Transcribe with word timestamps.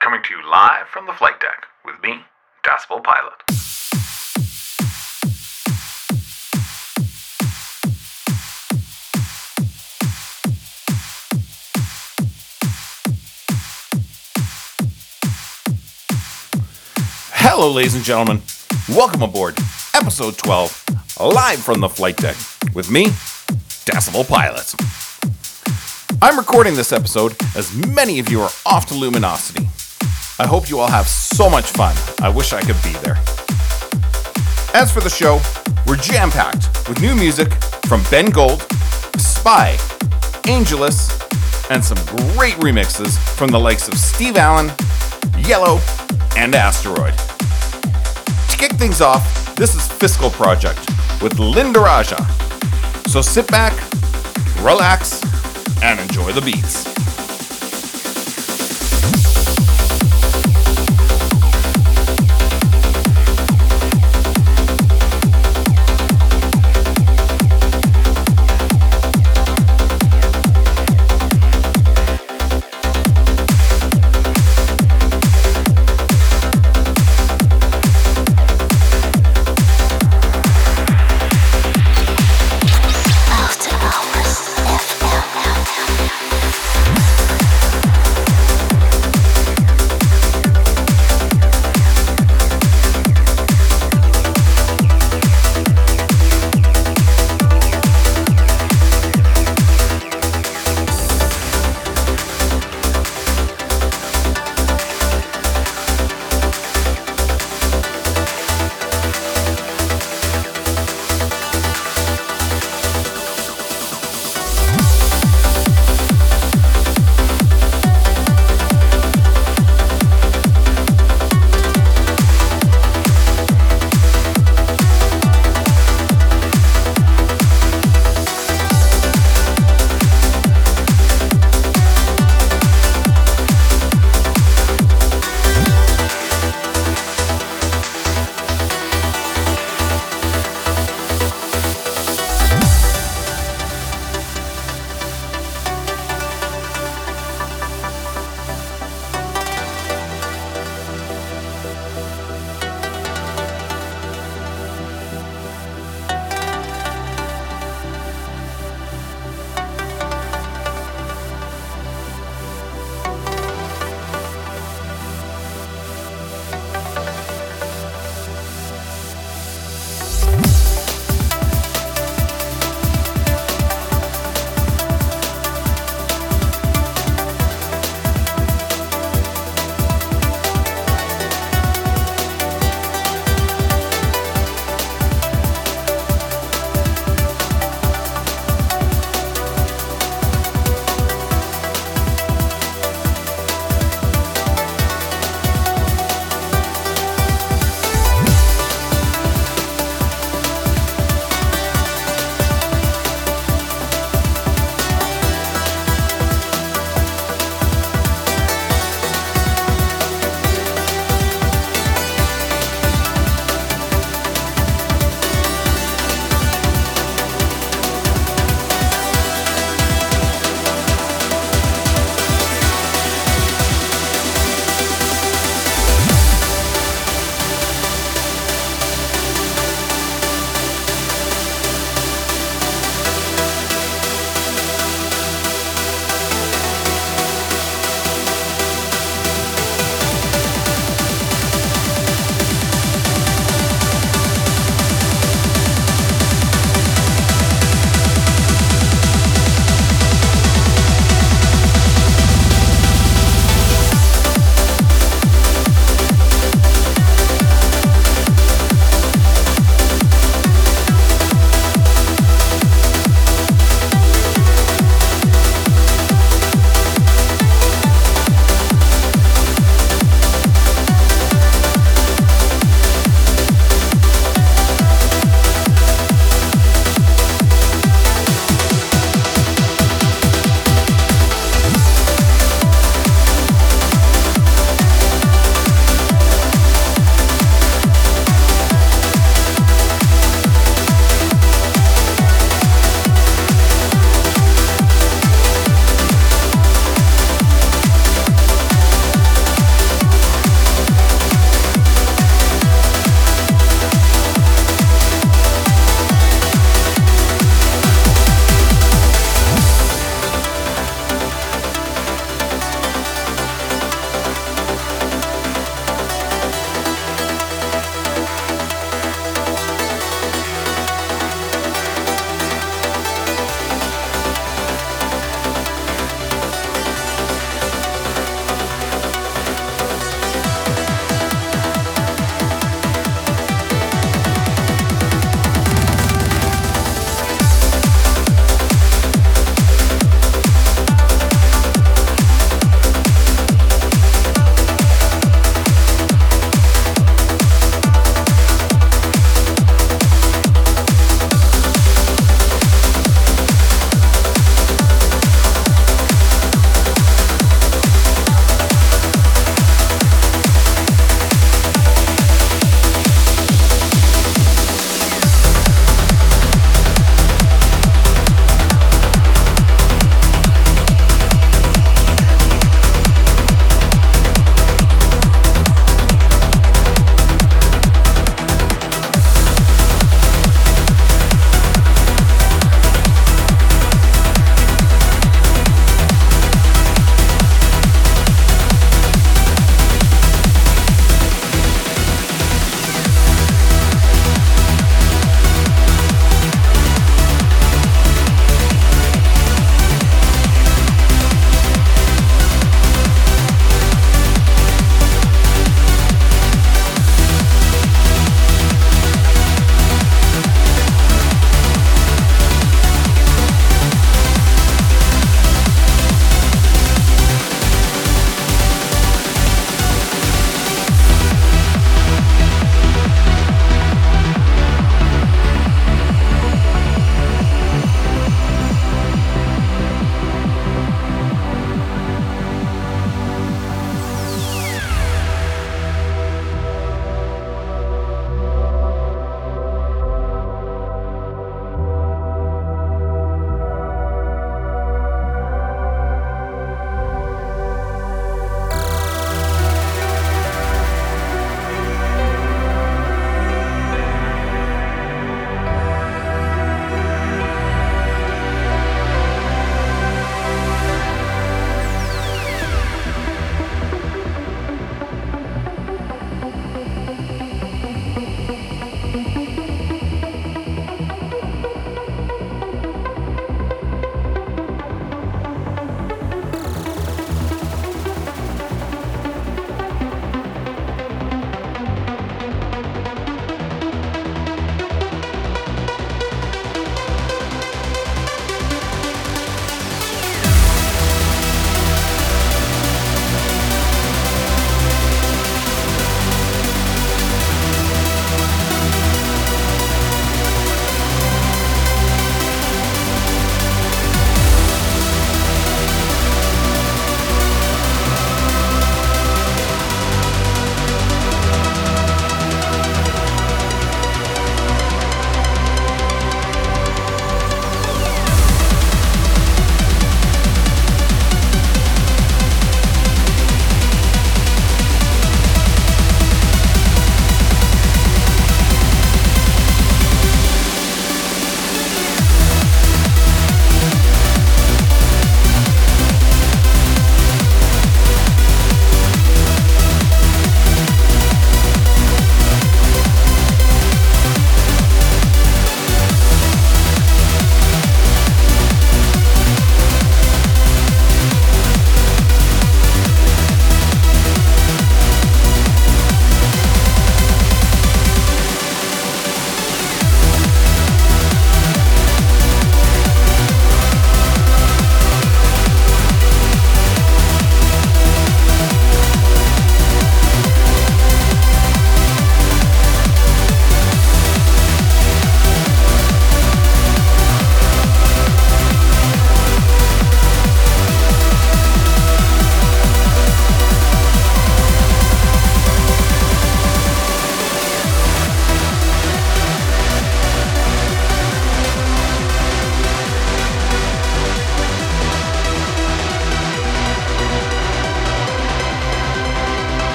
coming 0.00 0.22
to 0.22 0.34
you 0.34 0.50
live 0.50 0.88
from 0.88 1.04
the 1.04 1.12
flight 1.12 1.38
deck 1.40 1.66
with 1.84 1.94
me, 2.02 2.24
Decibel 2.64 3.04
Pilot. 3.04 3.34
Hello, 17.34 17.70
ladies 17.70 17.94
and 17.94 18.02
gentlemen. 18.02 18.40
Welcome 18.88 19.22
aboard 19.22 19.58
episode 19.92 20.38
12, 20.38 21.20
live 21.20 21.58
from 21.58 21.80
the 21.80 21.90
flight 21.90 22.16
deck 22.16 22.36
with 22.74 22.90
me, 22.90 23.08
Decibel 23.84 24.26
Pilot. 24.26 24.74
I'm 26.22 26.38
recording 26.38 26.74
this 26.74 26.90
episode 26.90 27.36
as 27.54 27.74
many 27.74 28.18
of 28.18 28.30
you 28.30 28.40
are 28.40 28.50
off 28.64 28.86
to 28.86 28.94
Luminosity. 28.94 29.69
I 30.40 30.46
hope 30.46 30.70
you 30.70 30.78
all 30.78 30.88
have 30.88 31.06
so 31.06 31.50
much 31.50 31.66
fun. 31.66 31.94
I 32.22 32.30
wish 32.30 32.54
I 32.54 32.62
could 32.62 32.82
be 32.82 32.92
there. 33.04 33.16
As 34.72 34.90
for 34.90 35.00
the 35.00 35.10
show, 35.10 35.38
we're 35.86 35.96
jam 35.96 36.30
packed 36.30 36.88
with 36.88 36.98
new 37.02 37.14
music 37.14 37.52
from 37.84 38.02
Ben 38.10 38.30
Gold, 38.30 38.62
Spy, 39.18 39.76
Angelus, 40.46 41.10
and 41.68 41.84
some 41.84 41.98
great 42.38 42.54
remixes 42.54 43.18
from 43.36 43.50
the 43.50 43.60
likes 43.60 43.86
of 43.86 43.98
Steve 43.98 44.38
Allen, 44.38 44.72
Yellow, 45.40 45.78
and 46.38 46.54
Asteroid. 46.54 47.12
To 48.48 48.56
kick 48.56 48.72
things 48.78 49.02
off, 49.02 49.54
this 49.56 49.74
is 49.74 49.86
Fiscal 49.86 50.30
Project 50.30 50.80
with 51.20 51.38
Linda 51.38 51.80
Raja. 51.80 52.16
So 53.08 53.20
sit 53.20 53.46
back, 53.48 53.74
relax, 54.62 55.20
and 55.82 56.00
enjoy 56.00 56.32
the 56.32 56.40
beats. 56.40 56.88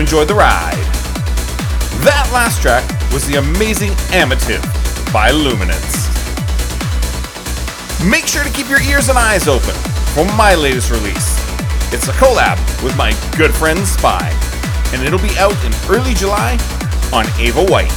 Enjoyed 0.00 0.28
the 0.28 0.34
ride. 0.34 0.80
That 2.08 2.24
last 2.32 2.62
track 2.62 2.88
was 3.12 3.28
the 3.28 3.36
amazing 3.36 3.92
Amative 4.16 4.64
by 5.12 5.28
Luminance. 5.28 6.08
Make 8.08 8.24
sure 8.24 8.42
to 8.42 8.48
keep 8.48 8.70
your 8.70 8.80
ears 8.80 9.10
and 9.10 9.18
eyes 9.18 9.46
open 9.46 9.76
for 10.16 10.24
my 10.40 10.54
latest 10.54 10.90
release. 10.90 11.36
It's 11.92 12.08
a 12.08 12.16
collab 12.16 12.56
with 12.82 12.96
my 12.96 13.12
good 13.36 13.52
friend 13.52 13.78
Spy, 13.86 14.24
and 14.96 15.04
it'll 15.04 15.20
be 15.20 15.36
out 15.36 15.52
in 15.68 15.72
early 15.92 16.14
July 16.14 16.56
on 17.12 17.28
Ava 17.36 17.62
White. 17.68 17.92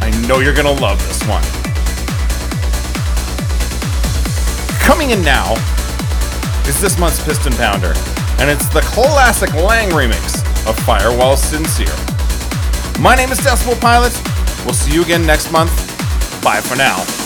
I 0.00 0.08
know 0.26 0.40
you're 0.40 0.56
gonna 0.56 0.72
love 0.72 0.96
this 1.04 1.20
one. 1.28 1.44
Coming 4.80 5.10
in 5.10 5.20
now 5.20 5.52
is 6.64 6.80
this 6.80 6.98
month's 6.98 7.22
Piston 7.22 7.52
Pounder, 7.60 7.92
and 8.40 8.48
it's 8.48 8.68
the 8.72 8.80
classic 8.88 9.52
Lang 9.52 9.90
remix 9.90 10.46
of 10.66 10.76
Firewall 10.80 11.36
Sincere. 11.36 11.86
My 13.00 13.14
name 13.14 13.30
is 13.30 13.38
Decibel 13.38 13.80
Pilot. 13.80 14.12
We'll 14.64 14.74
see 14.74 14.92
you 14.92 15.02
again 15.02 15.24
next 15.24 15.52
month. 15.52 15.72
Bye 16.42 16.60
for 16.60 16.76
now. 16.76 17.25